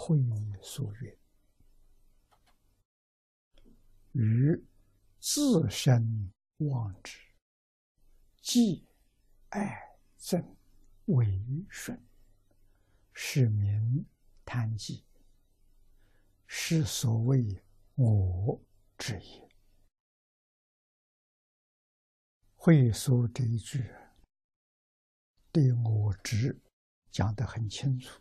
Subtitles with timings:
[0.00, 0.16] 会
[0.62, 1.18] 所曰
[4.16, 4.64] ：“于
[5.18, 7.18] 自身妄之，
[8.40, 8.88] 既
[9.50, 9.78] 爱
[10.18, 10.42] 憎
[11.04, 11.26] 为
[11.68, 12.02] 顺，
[13.12, 14.06] 是名
[14.42, 15.04] 贪忌，
[16.46, 17.62] 是所谓
[17.94, 18.58] 我
[18.96, 19.48] 之也。”
[22.56, 23.94] 会所这一句，
[25.52, 26.58] 对我执
[27.10, 28.18] 讲得很清楚。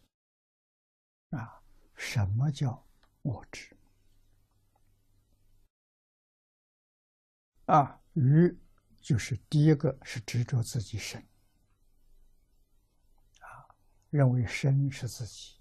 [1.30, 1.59] 啊，
[1.99, 2.81] 什么叫
[3.21, 3.76] 我执？
[7.66, 8.57] 啊，愚
[9.02, 11.21] 就是第一个是执着自己身，
[13.41, 13.67] 啊，
[14.09, 15.59] 认为身是自己，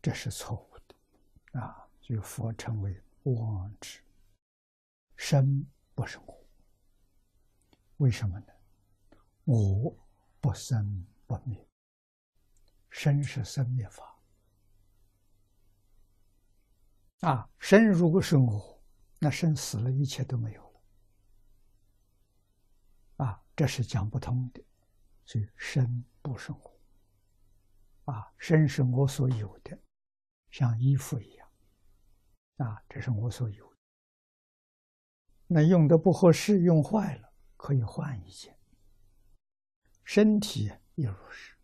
[0.00, 4.00] 这是错误的，啊，就佛称为妄执，
[5.16, 6.46] 身不是我。
[7.96, 8.46] 为什么呢？
[9.44, 9.98] 我
[10.40, 11.68] 不生不灭，
[12.88, 14.07] 生是生灭法。
[17.20, 18.80] 啊，生如果是我，
[19.18, 20.80] 那生死了，一切都没有了。
[23.26, 24.62] 啊，这是讲不通的。
[25.24, 26.78] 所以生不是我。
[28.12, 29.78] 啊，生是我所有的，
[30.50, 31.46] 像衣服一样。
[32.58, 33.70] 啊，这是我所有。
[35.46, 37.28] 那用的不合适，用坏了。
[37.56, 38.56] 可以换一件，
[40.04, 41.56] 身体也如是。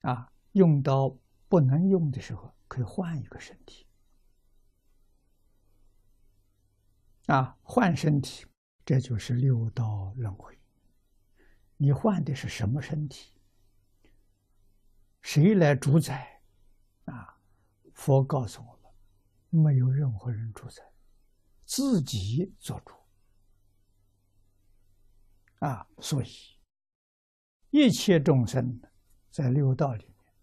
[0.00, 1.14] 啊，用到
[1.48, 3.83] 不能用的时候，可以换一个身体。
[7.26, 8.44] 啊，换身体，
[8.84, 10.58] 这就是六道轮回。
[11.76, 13.32] 你换的是什么身体？
[15.22, 16.42] 谁来主宰？
[17.06, 17.38] 啊，
[17.94, 20.82] 佛告诉我们，没有任何人主宰，
[21.64, 22.94] 自己做主。
[25.60, 26.28] 啊，所以
[27.70, 28.80] 一切众生
[29.30, 30.34] 在六道里面，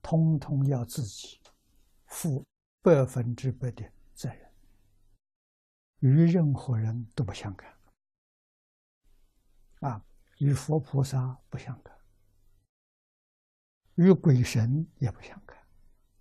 [0.00, 1.38] 通通要自己
[2.06, 2.42] 负
[2.80, 4.47] 百分之百的责任，
[6.00, 7.72] 与任何人都不相干。
[9.80, 10.04] 啊，
[10.38, 11.96] 与佛菩萨不相干，
[13.94, 15.56] 与鬼神也不相干，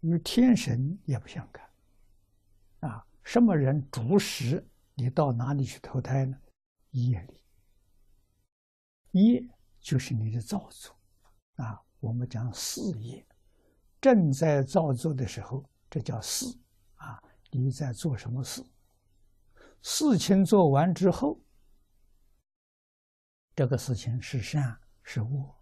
[0.02, 2.90] 与天神也不相干。
[2.90, 4.64] 啊，什么人主使
[4.94, 6.38] 你到哪里去投胎呢？
[6.92, 7.44] 业力。
[9.12, 9.50] 业
[9.80, 10.96] 就是你的造作，
[11.56, 13.26] 啊，我们讲事业，
[14.00, 16.46] 正在造作的时候，这叫事，
[16.96, 18.64] 啊，你在做什么事？
[19.82, 21.40] 事情做完之后，
[23.56, 25.56] 这个事情是善是恶，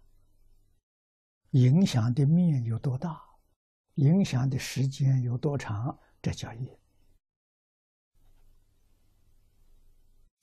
[1.50, 3.22] 影响的面有多大，
[3.94, 6.80] 影响的时间有多长，这叫业。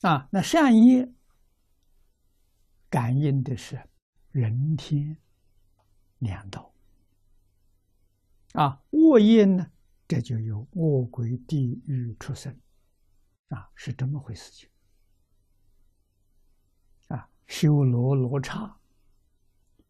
[0.00, 1.12] 啊，那善业。
[2.90, 3.76] 感应的是
[4.30, 5.16] 人天
[6.18, 6.72] 两道
[8.52, 9.68] 啊，恶业呢，
[10.06, 12.56] 这就有恶鬼、地狱、出生
[13.54, 14.68] 啊，是这么回事情
[17.08, 17.30] 啊。
[17.46, 18.76] 修罗罗刹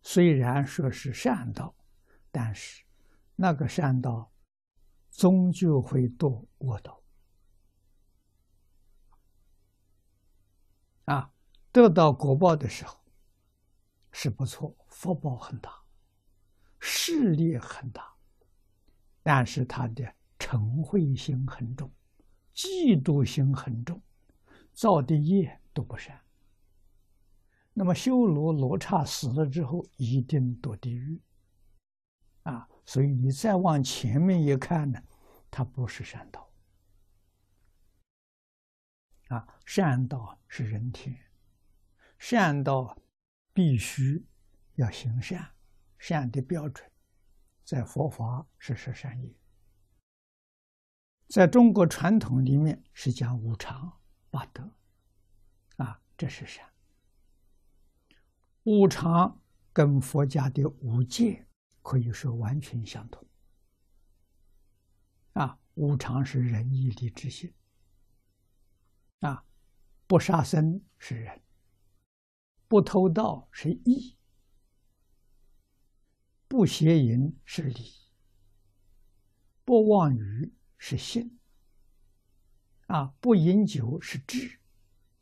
[0.02, 1.74] 虽然说是善道，
[2.30, 2.84] 但是
[3.34, 4.30] 那个善道
[5.10, 7.02] 终究会堕恶道
[11.06, 11.30] 啊。
[11.72, 13.00] 得到果报的时候
[14.12, 15.82] 是不错，福报很大，
[16.78, 18.14] 势力很大，
[19.22, 21.90] 但是他的嗔恚心很重，
[22.54, 24.00] 嫉妒心很重，
[24.72, 26.20] 造的业都不善。
[27.72, 31.20] 那么修罗罗刹死了之后，一定堕地狱
[32.44, 32.68] 啊！
[32.86, 35.02] 所以你再往前面一看呢，
[35.50, 36.48] 他不是善道
[39.28, 41.18] 啊，善道是人天。
[42.18, 42.96] 善道
[43.52, 44.24] 必须
[44.76, 45.50] 要行善，
[45.98, 46.88] 善的标准
[47.64, 49.34] 在佛法是十善业，
[51.34, 54.00] 在中国传统里面是讲五常
[54.30, 54.70] 八德，
[55.78, 56.64] 啊，这是善。
[58.62, 61.44] 五常跟佛家的五戒
[61.82, 63.26] 可以说完全相同，
[65.32, 67.52] 啊，五常是仁义礼智信，
[69.18, 69.44] 啊，
[70.06, 71.42] 不杀生是仁。
[72.68, 74.16] 不偷盗是义，
[76.46, 77.92] 不邪淫是礼，
[79.64, 80.54] 不妄语
[80.86, 81.38] 是信，
[82.88, 84.60] 啊，不饮酒是智，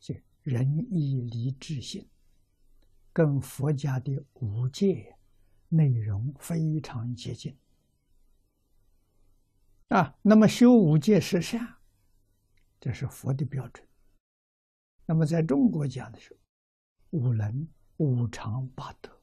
[0.01, 2.05] 这仁义礼智信，
[3.13, 5.17] 跟佛家的五戒
[5.69, 7.57] 内容非常接近。
[9.91, 11.77] 啊，那么修五戒十善，
[12.81, 13.87] 这是佛的标准。
[15.07, 16.41] 那么在中国讲的时候。
[17.11, 17.69] 五能、
[17.99, 19.23] 五常、八德，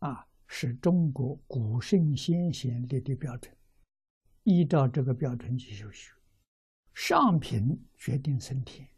[0.00, 3.54] 啊，是中国古圣先贤立的标准，
[4.48, 6.10] 依照这个标准去修行，
[6.94, 8.88] 上品决定升天，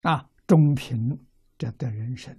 [0.00, 1.26] 啊，中品
[1.58, 2.34] 则得人生。